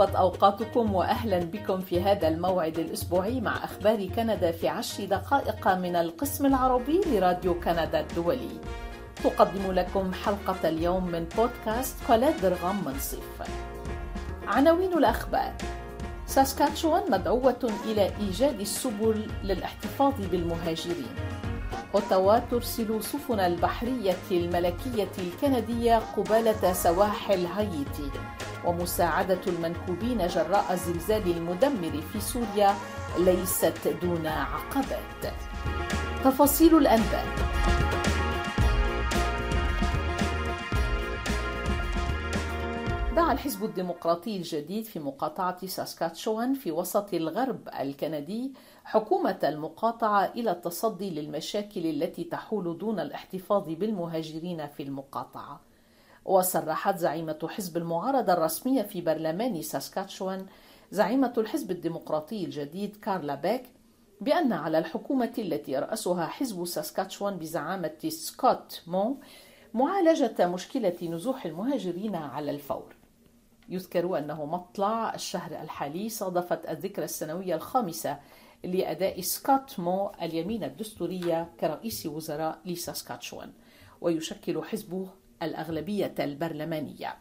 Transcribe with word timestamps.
طابت 0.00 0.16
أوقاتكم 0.16 0.94
وأهلا 0.94 1.38
بكم 1.38 1.80
في 1.80 2.02
هذا 2.02 2.28
الموعد 2.28 2.78
الأسبوعي 2.78 3.40
مع 3.40 3.64
أخبار 3.64 4.06
كندا 4.06 4.52
في 4.52 4.68
عشر 4.68 5.04
دقائق 5.04 5.68
من 5.68 5.96
القسم 5.96 6.46
العربي 6.46 7.00
لراديو 7.06 7.60
كندا 7.60 8.00
الدولي. 8.00 8.60
تقدم 9.24 9.72
لكم 9.72 10.12
حلقة 10.12 10.68
اليوم 10.68 11.06
من 11.06 11.26
بودكاست 11.36 11.96
كولاد 12.06 12.40
درغام 12.42 12.84
منصف 12.84 13.42
عناوين 14.46 14.98
الأخبار. 14.98 15.52
ساسكاتشوان 16.26 17.10
مدعوة 17.10 17.72
إلى 17.84 18.10
إيجاد 18.20 18.60
السبل 18.60 19.26
للاحتفاظ 19.44 20.14
بالمهاجرين. 20.30 21.14
أوتاوا 21.94 22.38
ترسل 22.38 23.02
سفن 23.02 23.40
البحرية 23.40 24.16
الملكية 24.30 25.12
الكندية 25.18 25.98
قبالة 26.16 26.72
سواحل 26.72 27.46
هايتي. 27.46 28.10
ومساعدة 28.66 29.40
المنكوبين 29.46 30.26
جراء 30.26 30.72
الزلزال 30.72 31.30
المدمر 31.36 32.00
في 32.12 32.20
سوريا 32.20 32.74
ليست 33.18 33.88
دون 34.02 34.26
عقبات. 34.26 35.34
تفاصيل 36.24 36.76
الأنباء 36.78 37.24
دعا 43.16 43.32
الحزب 43.32 43.64
الديمقراطي 43.64 44.36
الجديد 44.36 44.84
في 44.84 44.98
مقاطعة 44.98 45.66
ساسكاتشوان 45.66 46.54
في 46.54 46.72
وسط 46.72 47.14
الغرب 47.14 47.68
الكندي 47.80 48.52
حكومة 48.84 49.38
المقاطعة 49.44 50.24
إلى 50.24 50.50
التصدي 50.50 51.10
للمشاكل 51.10 51.86
التي 51.86 52.24
تحول 52.24 52.78
دون 52.78 53.00
الاحتفاظ 53.00 53.68
بالمهاجرين 53.68 54.66
في 54.66 54.82
المقاطعة. 54.82 55.69
وصرحت 56.24 56.96
زعيمة 56.98 57.48
حزب 57.48 57.76
المعارضة 57.76 58.32
الرسمية 58.32 58.82
في 58.82 59.00
برلمان 59.00 59.62
ساسكاتشوان 59.62 60.46
زعيمة 60.90 61.32
الحزب 61.38 61.70
الديمقراطي 61.70 62.44
الجديد 62.44 62.96
كارلا 62.96 63.34
بيك 63.34 63.62
بأن 64.20 64.52
على 64.52 64.78
الحكومة 64.78 65.32
التي 65.38 65.72
يرأسها 65.72 66.26
حزب 66.26 66.64
ساسكاتشوان 66.64 67.36
بزعامة 67.36 67.98
سكوت 68.08 68.82
مو 68.86 69.20
معالجة 69.74 70.46
مشكلة 70.46 70.96
نزوح 71.02 71.46
المهاجرين 71.46 72.14
على 72.14 72.50
الفور. 72.50 72.94
يذكر 73.68 74.18
أنه 74.18 74.44
مطلع 74.44 75.14
الشهر 75.14 75.62
الحالي 75.62 76.08
صادفت 76.08 76.68
الذكرى 76.70 77.04
السنوية 77.04 77.54
الخامسة 77.54 78.18
لأداء 78.64 79.20
سكوت 79.20 79.80
مو 79.80 80.12
اليمين 80.22 80.64
الدستورية 80.64 81.48
كرئيس 81.60 82.06
وزراء 82.06 82.58
لساسكاتشوان 82.64 83.52
ويشكل 84.00 84.64
حزبه 84.64 85.08
الأغلبية 85.42 86.14
البرلمانية. 86.18 87.16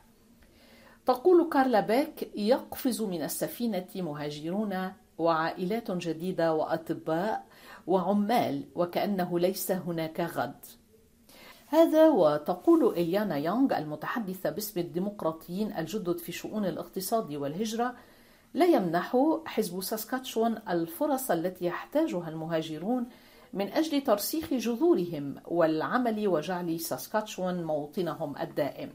تقول 1.05 1.49
كارلا 1.49 1.79
بيك 1.79 2.31
يقفز 2.35 3.01
من 3.01 3.23
السفينة 3.23 3.87
مهاجرون 3.95 4.91
وعائلات 5.17 5.91
جديدة 5.91 6.53
وأطباء 6.53 7.45
وعمال 7.87 8.63
وكأنه 8.75 9.39
ليس 9.39 9.71
هناك 9.71 10.19
غد. 10.19 10.65
هذا 11.67 12.07
وتقول 12.09 12.93
إليانا 12.93 13.37
يونغ 13.37 13.77
المتحدثة 13.77 14.49
باسم 14.49 14.79
الديمقراطيين 14.79 15.77
الجدد 15.77 16.17
في 16.17 16.31
شؤون 16.31 16.65
الاقتصاد 16.65 17.33
والهجرة 17.35 17.95
لا 18.53 18.65
يمنح 18.65 19.17
حزب 19.45 19.81
ساسكاتشوان 19.81 20.61
الفرص 20.69 21.31
التي 21.31 21.65
يحتاجها 21.65 22.29
المهاجرون 22.29 23.09
من 23.53 23.67
أجل 23.67 24.01
ترسيخ 24.01 24.53
جذورهم 24.53 25.35
والعمل 25.45 26.27
وجعل 26.27 26.79
ساسكاتشوان 26.79 27.63
موطنهم 27.63 28.37
الدائم 28.37 28.89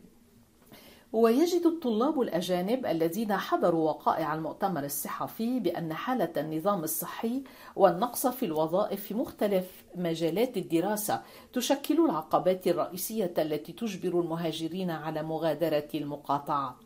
ويجد 1.13 1.67
الطلاب 1.67 2.21
الأجانب 2.21 2.87
الذين 2.87 3.37
حضروا 3.37 3.89
وقائع 3.89 4.35
المؤتمر 4.35 4.85
الصحفي 4.85 5.61
بأن 5.61 5.95
حالة 5.95 6.33
النظام 6.37 6.85
الصحي 6.85 7.43
والنقص 7.77 8.27
في 8.27 8.47
الوظائف 8.47 9.01
في 9.01 9.15
مختلف 9.15 9.85
مجالات 9.95 10.57
الدراسة 10.57 11.23
تشكل 11.53 12.05
العقبات 12.05 12.67
الرئيسية 12.67 13.35
التي 13.39 13.73
تجبر 13.73 14.21
المهاجرين 14.21 14.91
على 14.91 15.23
مغادرة 15.23 15.89
المقاطعة. 15.95 16.79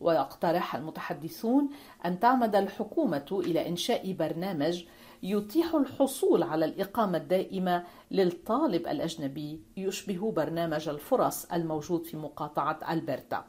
ويقترح 0.00 0.74
المتحدثون 0.74 1.68
أن 2.04 2.20
تعمد 2.20 2.56
الحكومة 2.56 3.26
إلى 3.32 3.68
إنشاء 3.68 4.12
برنامج 4.12 4.84
يتيح 5.22 5.74
الحصول 5.74 6.42
على 6.42 6.64
الإقامة 6.64 7.18
الدائمة 7.18 7.84
للطالب 8.10 8.86
الأجنبي 8.86 9.60
يشبه 9.76 10.32
برنامج 10.32 10.88
الفرص 10.88 11.44
الموجود 11.52 12.04
في 12.04 12.16
مقاطعة 12.16 12.78
ألبرتا. 12.90 13.44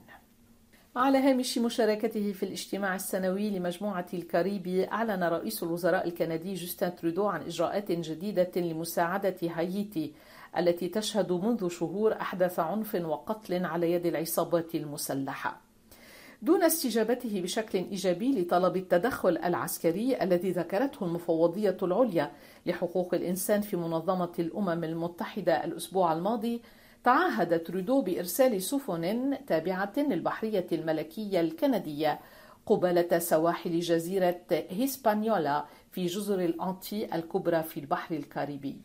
على 0.95 1.17
هامش 1.17 1.57
مشاركته 1.57 2.31
في 2.31 2.43
الاجتماع 2.43 2.95
السنوي 2.95 3.49
لمجموعة 3.49 4.05
الكاريبي 4.13 4.87
أعلن 4.87 5.23
رئيس 5.23 5.63
الوزراء 5.63 6.07
الكندي 6.07 6.53
جوستن 6.53 6.95
ترودو 6.95 7.25
عن 7.25 7.41
إجراءات 7.41 7.91
جديدة 7.91 8.51
لمساعدة 8.55 9.35
هايتي 9.43 10.13
التي 10.57 10.87
تشهد 10.87 11.31
منذ 11.31 11.69
شهور 11.69 12.13
أحداث 12.13 12.59
عنف 12.59 12.95
وقتل 12.95 13.65
على 13.65 13.91
يد 13.91 14.05
العصابات 14.05 14.75
المسلحة. 14.75 15.61
دون 16.41 16.63
استجابته 16.63 17.41
بشكل 17.41 17.77
إيجابي 17.77 18.41
لطلب 18.41 18.77
التدخل 18.77 19.37
العسكري 19.37 20.23
الذي 20.23 20.51
ذكرته 20.51 21.05
المفوضية 21.05 21.77
العليا 21.83 22.31
لحقوق 22.65 23.13
الإنسان 23.13 23.61
في 23.61 23.77
منظمة 23.77 24.33
الأمم 24.39 24.83
المتحدة 24.83 25.63
الأسبوع 25.65 26.13
الماضي 26.13 26.61
تعهد 27.05 27.63
ترودو 27.63 28.01
بارسال 28.01 28.61
سفن 28.61 29.37
تابعة 29.47 29.93
للبحرية 29.97 30.67
الملكية 30.71 31.39
الكندية 31.39 32.19
قبالة 32.65 33.19
سواحل 33.19 33.79
جزيرة 33.79 34.41
هيسبانيولا 34.51 35.65
في 35.91 36.05
جزر 36.05 36.39
الأنتيل 36.39 37.15
الكبرى 37.15 37.63
في 37.63 37.79
البحر 37.79 38.15
الكاريبي. 38.15 38.81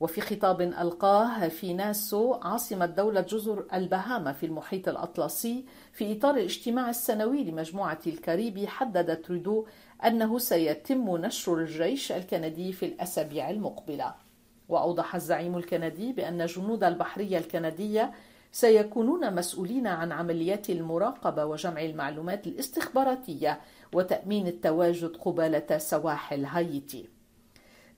وفي 0.00 0.20
خطاب 0.20 0.60
ألقاه 0.60 1.48
في 1.48 1.74
ناسو 1.74 2.34
عاصمة 2.34 2.86
دولة 2.86 3.20
جزر 3.20 3.66
البهاما 3.74 4.32
في 4.32 4.46
المحيط 4.46 4.88
الأطلسي 4.88 5.64
في 5.92 6.12
إطار 6.12 6.34
الاجتماع 6.34 6.90
السنوي 6.90 7.44
لمجموعة 7.44 8.00
الكاريبي 8.06 8.66
حدد 8.66 9.22
ترودو 9.22 9.66
أنه 10.04 10.38
سيتم 10.38 11.16
نشر 11.16 11.58
الجيش 11.58 12.12
الكندي 12.12 12.72
في 12.72 12.86
الأسابيع 12.86 13.50
المقبلة. 13.50 14.29
وأوضح 14.70 15.14
الزعيم 15.14 15.56
الكندي 15.56 16.12
بأن 16.12 16.46
جنود 16.46 16.84
البحرية 16.84 17.38
الكندية 17.38 18.12
سيكونون 18.52 19.34
مسؤولين 19.34 19.86
عن 19.86 20.12
عمليات 20.12 20.70
المراقبة 20.70 21.44
وجمع 21.44 21.82
المعلومات 21.82 22.46
الاستخباراتية 22.46 23.60
وتأمين 23.92 24.46
التواجد 24.46 25.16
قبالة 25.16 25.78
سواحل 25.78 26.44
هايتي. 26.44 27.08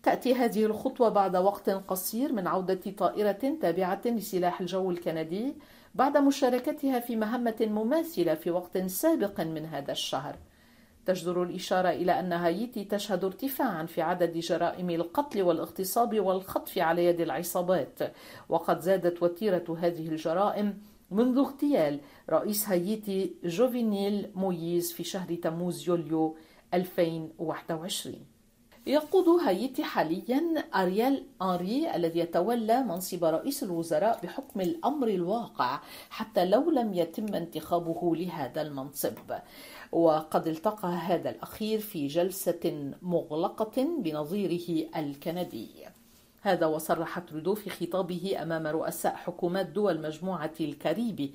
تأتي 0.02 0.34
هذه 0.34 0.64
الخطوة 0.64 1.08
بعد 1.08 1.36
وقت 1.36 1.70
قصير 1.70 2.32
من 2.32 2.46
عودة 2.46 2.80
طائرة 2.98 3.56
تابعة 3.60 4.00
لسلاح 4.04 4.60
الجو 4.60 4.90
الكندي 4.90 5.54
بعد 5.94 6.16
مشاركتها 6.16 7.00
في 7.00 7.16
مهمة 7.16 7.56
مماثلة 7.60 8.34
في 8.34 8.50
وقت 8.50 8.78
سابق 8.78 9.40
من 9.40 9.66
هذا 9.66 9.92
الشهر. 9.92 10.36
تجدر 11.06 11.42
الإشارة 11.42 11.88
إلى 11.88 12.20
أن 12.20 12.32
هايتي 12.32 12.84
تشهد 12.84 13.24
ارتفاعا 13.24 13.86
في 13.86 14.02
عدد 14.02 14.38
جرائم 14.38 14.90
القتل 14.90 15.42
والاغتصاب 15.42 16.20
والخطف 16.20 16.78
على 16.78 17.04
يد 17.04 17.20
العصابات. 17.20 17.98
وقد 18.48 18.80
زادت 18.80 19.22
وتيرة 19.22 19.78
هذه 19.80 20.08
الجرائم 20.08 20.78
منذ 21.10 21.38
اغتيال 21.38 22.00
رئيس 22.30 22.68
هايتي 22.68 23.34
جوفينيل 23.44 24.30
مويز 24.34 24.92
في 24.92 25.04
شهر 25.04 25.34
تموز 25.34 25.88
يوليو 25.88 26.36
2021 26.74 28.31
يقود 28.86 29.28
هايتي 29.28 29.84
حاليا 29.84 30.64
أرييل 30.74 31.24
أنري 31.42 31.96
الذي 31.96 32.18
يتولى 32.18 32.82
منصب 32.82 33.24
رئيس 33.24 33.62
الوزراء 33.62 34.20
بحكم 34.22 34.60
الأمر 34.60 35.08
الواقع 35.08 35.80
حتى 36.10 36.44
لو 36.44 36.70
لم 36.70 36.94
يتم 36.94 37.34
انتخابه 37.34 38.16
لهذا 38.16 38.62
المنصب. 38.62 39.14
وقد 39.92 40.46
التقى 40.46 40.88
هذا 40.88 41.30
الأخير 41.30 41.78
في 41.80 42.06
جلسة 42.06 42.92
مغلقة 43.02 43.86
بنظيره 43.98 44.88
الكندي. 44.96 45.68
هذا 46.40 46.66
وصرح 46.66 47.18
ترودو 47.18 47.54
في 47.54 47.70
خطابه 47.70 48.42
أمام 48.42 48.66
رؤساء 48.66 49.14
حكومات 49.14 49.66
دول 49.66 50.00
مجموعة 50.00 50.52
الكاريبي 50.60 51.34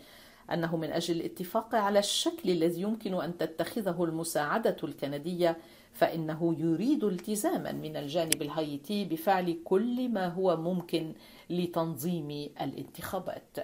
أنه 0.54 0.78
من 0.78 0.92
أجل 0.92 1.16
الاتفاق 1.16 1.76
على 1.76 2.00
الشكل 2.00 2.50
الذي 2.50 2.82
يمكن 2.82 3.14
أن 3.22 3.38
تتخذه 3.38 4.04
المساعدة 4.04 4.78
الكندية 4.84 5.58
فإنه 5.94 6.56
يريد 6.60 7.04
التزاما 7.04 7.72
من 7.72 7.98
الجانب 7.98 8.42
الهايتي 8.42 9.06
بفعل 9.06 9.60
كل 9.64 10.10
ما 10.10 10.28
هو 10.28 10.58
ممكن 10.58 11.14
لتنظيم 11.50 12.50
الانتخابات. 12.62 13.58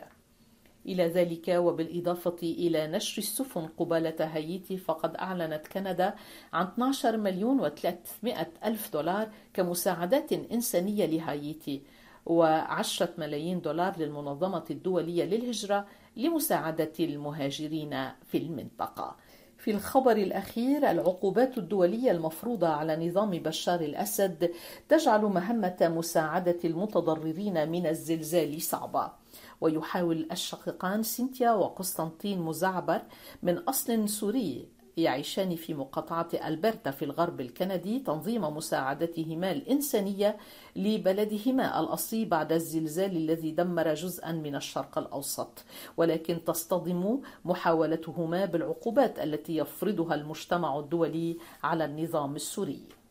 إلى 0.85 1.07
ذلك 1.07 1.47
وبالإضافة 1.47 2.37
إلى 2.43 2.87
نشر 2.87 3.17
السفن 3.17 3.67
قبالة 3.77 4.15
هايتي 4.19 4.77
فقد 4.77 5.15
أعلنت 5.15 5.67
كندا 5.67 6.15
عن 6.53 6.65
12 6.65 7.17
مليون 7.17 7.69
و300 7.69 8.45
ألف 8.65 8.93
دولار 8.93 9.29
كمساعدات 9.53 10.33
إنسانية 10.33 11.05
لهايتي 11.05 11.81
و10 12.29 13.07
ملايين 13.17 13.61
دولار 13.61 13.97
للمنظمة 13.97 14.63
الدولية 14.71 15.25
للهجرة 15.25 15.87
لمساعدة 16.17 16.93
المهاجرين 16.99 18.09
في 18.25 18.37
المنطقة. 18.37 19.15
في 19.63 19.71
الخبر 19.71 20.11
الأخير 20.11 20.91
العقوبات 20.91 21.57
الدولية 21.57 22.11
المفروضة 22.11 22.67
على 22.67 23.07
نظام 23.07 23.29
بشار 23.29 23.81
الأسد 23.81 24.51
تجعل 24.89 25.21
مهمة 25.21 25.77
مساعدة 25.81 26.57
المتضررين 26.65 27.69
من 27.69 27.87
الزلزال 27.87 28.61
صعبة. 28.61 29.11
ويحاول 29.61 30.27
الشقيقان 30.31 31.03
سينتيا 31.03 31.51
وقسطنطين 31.51 32.41
مزعبر 32.41 33.01
من 33.43 33.57
أصل 33.57 34.09
سوري 34.09 34.67
يعيشان 34.97 35.55
في 35.55 35.73
مقاطعة 35.73 36.29
ألبرتا 36.47 36.91
في 36.91 37.05
الغرب 37.05 37.41
الكندي 37.41 37.99
تنظيم 37.99 38.43
مساعدتهما 38.43 39.51
الإنسانية 39.51 40.37
لبلدهما 40.75 41.79
الأصلي 41.79 42.25
بعد 42.25 42.51
الزلزال 42.51 43.17
الذي 43.17 43.51
دمر 43.51 43.93
جزءا 43.93 44.31
من 44.31 44.55
الشرق 44.55 44.97
الأوسط. 44.97 45.63
ولكن 45.97 46.43
تصطدم 46.43 47.19
محاولتهما 47.45 48.45
بالعقوبات 48.45 49.19
التي 49.19 49.57
يفرضها 49.57 50.15
المجتمع 50.15 50.79
الدولي 50.79 51.37
على 51.63 51.85
النظام 51.85 52.35
السوري. 52.35 53.02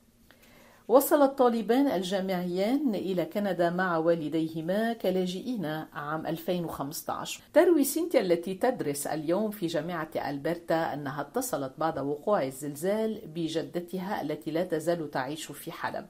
وصل 0.89 1.23
الطالبان 1.23 1.87
الجامعيان 1.87 2.95
إلى 2.95 3.25
كندا 3.25 3.71
مع 3.71 3.97
والديهما 3.97 4.93
كلاجئين 4.93 5.65
عام 5.93 6.27
2015 6.27 7.43
تروي 7.53 7.85
سينتيا 7.85 8.21
التي 8.21 8.55
تدرس 8.55 9.07
اليوم 9.07 9.51
في 9.51 9.67
جامعة 9.67 10.11
ألبرتا 10.17 10.95
أنها 10.95 11.21
اتصلت 11.21 11.73
بعد 11.79 11.99
وقوع 11.99 12.43
الزلزال 12.43 13.21
بجدتها 13.35 14.23
التي 14.23 14.51
لا 14.51 14.65
تزال 14.65 15.11
تعيش 15.11 15.47
في 15.47 15.73
حلب. 15.73 16.07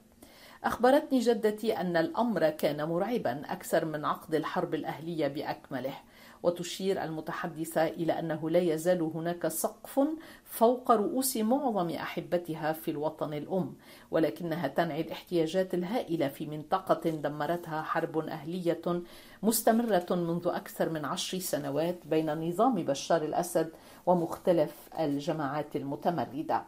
أخبرتني 0.65 1.19
جدتي 1.19 1.77
أن 1.77 1.97
الأمر 1.97 2.51
كان 2.51 2.85
مرعبا 2.85 3.43
أكثر 3.45 3.85
من 3.85 4.05
عقد 4.05 4.35
الحرب 4.35 4.75
الأهلية 4.75 5.29
بأكمله. 5.29 5.95
وتشير 6.43 7.05
المتحدثة 7.05 7.87
إلى 7.87 8.19
أنه 8.19 8.51
لا 8.51 8.59
يزال 8.59 9.03
هناك 9.03 9.49
سقف 9.49 10.01
فوق 10.45 10.91
رؤوس 10.91 11.37
معظم 11.37 11.91
أحبتها 11.91 12.73
في 12.73 12.91
الوطن 12.91 13.35
الأم 13.35 13.75
ولكنها 14.11 14.69
تنعي 14.69 15.01
الاحتياجات 15.01 15.75
الهائلة 15.75 16.29
في 16.29 16.47
منطقة 16.47 17.11
دمرتها 17.11 17.83
حرب 17.83 18.19
أهلية 18.19 19.03
مستمرة 19.43 20.07
منذ 20.11 20.43
أكثر 20.47 20.89
من 20.89 21.05
عشر 21.05 21.39
سنوات 21.39 22.07
بين 22.07 22.49
نظام 22.49 22.75
بشار 22.75 23.23
الأسد 23.23 23.71
ومختلف 24.07 24.89
الجماعات 24.99 25.77
المتمردة. 25.77 26.65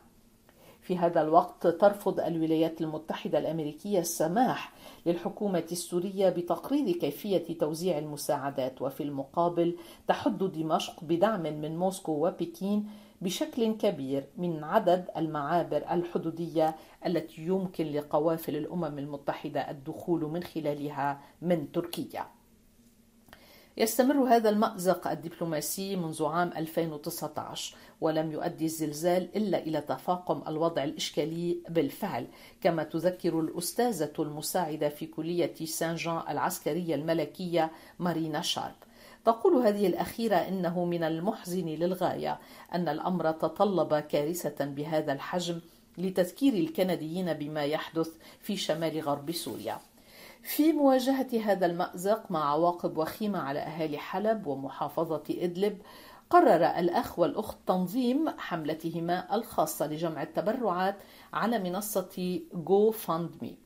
في 0.85 0.99
هذا 0.99 1.23
الوقت 1.23 1.67
ترفض 1.67 2.21
الولايات 2.21 2.81
المتحدة 2.81 3.39
الأمريكية 3.39 3.99
السماح 3.99 4.73
للحكومة 5.07 5.65
السورية 5.73 6.29
بتقرير 6.29 6.93
كيفية 6.97 7.59
توزيع 7.59 7.99
المساعدات 7.99 8.83
وفي 8.83 9.03
المقابل 9.03 9.77
تحد 10.09 10.39
دمشق 10.39 11.05
بدعم 11.05 11.43
من 11.43 11.77
موسكو 11.77 12.27
وبكين 12.27 12.89
بشكل 13.23 13.73
كبير 13.73 14.25
من 14.39 14.65
عدد 14.65 15.05
المعابر 15.17 15.85
الحدودية 15.91 16.77
التي 17.07 17.43
يمكن 17.43 17.87
لقوافل 17.87 18.57
الأمم 18.57 18.99
المتحدة 18.99 19.71
الدخول 19.71 20.21
من 20.25 20.43
خلالها 20.43 21.21
من 21.43 21.73
تركيا. 21.73 22.27
يستمر 23.77 24.29
هذا 24.29 24.51
المأزق 24.51 25.09
الدبلوماسي 25.09 25.97
منذ 25.97 26.25
عام 26.25 26.53
2019 26.57 27.77
ولم 28.01 28.33
يؤدي 28.33 28.65
الزلزال 28.65 29.37
إلا 29.37 29.59
إلى 29.59 29.81
تفاقم 29.81 30.43
الوضع 30.49 30.85
الإشكالي 30.85 31.59
بالفعل 31.69 32.27
كما 32.61 32.85
تذكر 32.85 33.41
الأستاذة 33.41 34.13
المساعدة 34.19 34.89
في 34.89 35.07
كلية 35.07 35.55
سان 35.65 35.95
جان 35.95 36.23
العسكرية 36.29 36.95
الملكية 36.95 37.71
مارينا 37.99 38.41
شارب. 38.41 38.75
تقول 39.25 39.67
هذه 39.67 39.87
الأخيرة 39.87 40.37
إنه 40.37 40.85
من 40.85 41.05
المحزن 41.05 41.67
للغاية 41.67 42.39
أن 42.75 42.89
الأمر 42.89 43.33
تطلب 43.33 43.95
كارثة 43.95 44.65
بهذا 44.65 45.13
الحجم 45.13 45.61
لتذكير 45.99 46.55
الكنديين 46.55 47.33
بما 47.33 47.65
يحدث 47.65 48.09
في 48.41 48.57
شمال 48.57 49.01
غرب 49.01 49.33
سوريا. 49.33 49.79
في 50.45 50.73
مواجهة 50.73 51.29
هذا 51.45 51.67
المأزق 51.67 52.31
مع 52.31 52.51
عواقب 52.51 52.99
وخيمة 52.99 53.39
على 53.39 53.59
أهالي 53.59 53.99
حلب 53.99 54.47
ومحافظة 54.47 55.23
إدلب 55.31 55.79
قرر 56.31 56.67
الأخ 56.67 57.19
والأخت 57.19 57.59
تنظيم 57.67 58.29
حملتهما 58.39 59.35
الخاصة 59.35 59.87
لجمع 59.87 60.23
التبرعات 60.23 60.97
على 61.33 61.59
منصة 61.59 62.41
GoFundMe 62.55 63.59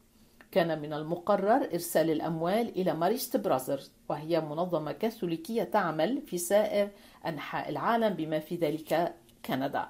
كان 0.50 0.82
من 0.82 0.92
المقرر 0.92 1.68
إرسال 1.72 2.10
الأموال 2.10 2.68
إلى 2.68 2.94
Marist 2.94 3.36
Brothers 3.36 3.92
وهي 4.08 4.40
منظمة 4.40 4.92
كاثوليكية 4.92 5.62
تعمل 5.62 6.22
في 6.22 6.38
سائر 6.38 6.90
أنحاء 7.26 7.68
العالم 7.68 8.14
بما 8.14 8.38
في 8.38 8.56
ذلك 8.56 9.14
كندا. 9.44 9.88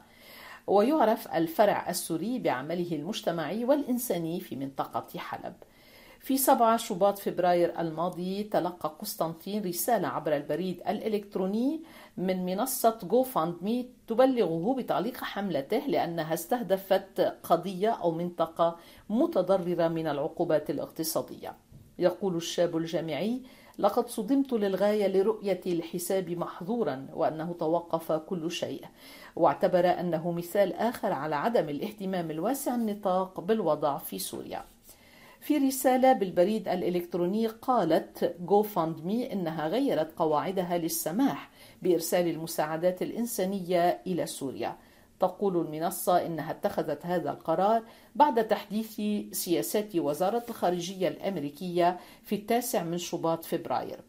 ويعرف 0.66 1.28
الفرع 1.34 1.90
السوري 1.90 2.38
بعمله 2.38 2.92
المجتمعي 2.92 3.64
والإنساني 3.64 4.40
في 4.40 4.56
منطقة 4.56 5.18
حلب. 5.18 5.54
في 6.20 6.36
7 6.36 6.76
شباط 6.76 7.18
فبراير 7.18 7.80
الماضي 7.80 8.42
تلقى 8.42 8.96
قسطنطين 8.98 9.64
رسالة 9.64 10.08
عبر 10.08 10.36
البريد 10.36 10.80
الإلكتروني 10.88 11.82
من 12.16 12.44
منصة 12.44 13.26
مي 13.62 13.88
تبلغه 14.06 14.74
بتعليق 14.78 15.16
حملته 15.16 15.78
لأنها 15.86 16.34
استهدفت 16.34 17.20
قضية 17.20 17.88
أو 17.88 18.10
منطقة 18.10 18.76
متضررة 19.10 19.88
من 19.88 20.06
العقوبات 20.06 20.70
الاقتصادية. 20.70 21.56
يقول 21.98 22.36
الشاب 22.36 22.76
الجامعي 22.76 23.42
لقد 23.78 24.08
صدمت 24.08 24.52
للغاية 24.52 25.06
لرؤية 25.06 25.60
الحساب 25.66 26.30
محظورا 26.30 27.06
وأنه 27.12 27.52
توقف 27.52 28.12
كل 28.12 28.50
شيء 28.50 28.84
واعتبر 29.36 29.86
أنه 30.00 30.32
مثال 30.32 30.72
آخر 30.72 31.12
على 31.12 31.36
عدم 31.36 31.68
الاهتمام 31.68 32.30
الواسع 32.30 32.74
النطاق 32.74 33.40
بالوضع 33.40 33.98
في 33.98 34.18
سوريا. 34.18 34.64
في 35.48 35.56
رسالة 35.56 36.12
بالبريد 36.12 36.68
الإلكتروني 36.68 37.46
قالت 37.46 38.36
مي 39.04 39.32
إنها 39.32 39.68
غيرت 39.68 40.18
قواعدها 40.18 40.78
للسماح 40.78 41.50
بإرسال 41.82 42.28
المساعدات 42.28 43.02
الإنسانية 43.02 44.02
إلى 44.06 44.26
سوريا. 44.26 44.76
تقول 45.20 45.56
المنصة 45.56 46.26
إنها 46.26 46.50
اتخذت 46.50 47.06
هذا 47.06 47.30
القرار 47.30 47.82
بعد 48.14 48.48
تحديث 48.48 49.00
سياسات 49.36 49.96
وزارة 49.96 50.44
الخارجية 50.48 51.08
الأمريكية 51.08 51.98
في 52.22 52.34
التاسع 52.34 52.82
من 52.82 52.98
شباط 52.98 53.44
فبراير. 53.44 54.00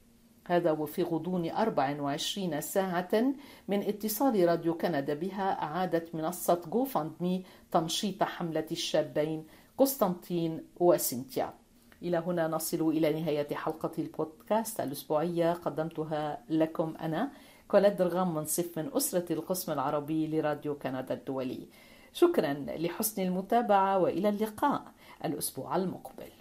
هذا 0.47 0.71
وفي 0.71 1.03
غضون 1.03 1.49
24 1.49 2.61
ساعة 2.61 3.33
من 3.67 3.81
اتصال 3.81 4.47
راديو 4.47 4.77
كندا 4.77 5.13
بها 5.13 5.63
أعادت 5.63 6.15
منصة 6.15 6.61
GoFundMe 6.67 7.43
تنشيط 7.71 8.23
حملة 8.23 8.65
الشابين 8.71 9.45
قسطنطين 9.79 10.61
وسنتيا 10.79 11.53
إلى 12.01 12.17
هنا 12.17 12.47
نصل 12.47 12.89
إلى 12.89 13.21
نهاية 13.21 13.55
حلقة 13.55 13.91
البودكاست 13.99 14.79
الأسبوعية. 14.79 15.53
قدمتها 15.53 16.43
لكم 16.49 16.93
أنا 17.01 17.31
كولاد 17.67 17.97
درغام 17.97 18.35
منصف 18.35 18.77
من 18.77 18.89
أسرة 18.93 19.33
القسم 19.33 19.71
العربي 19.71 20.27
لراديو 20.27 20.75
كندا 20.75 21.13
الدولي. 21.13 21.67
شكرا 22.13 22.53
لحسن 22.53 23.21
المتابعة 23.21 23.97
وإلى 23.97 24.29
اللقاء 24.29 24.83
الأسبوع 25.25 25.75
المقبل. 25.75 26.31